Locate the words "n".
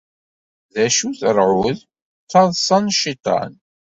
2.83-2.93